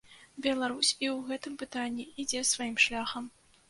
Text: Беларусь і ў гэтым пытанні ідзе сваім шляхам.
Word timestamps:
Беларусь 0.45 0.93
і 0.95 1.05
ў 1.11 1.17
гэтым 1.29 1.53
пытанні 1.61 2.09
ідзе 2.25 2.47
сваім 2.57 2.77
шляхам. 2.89 3.35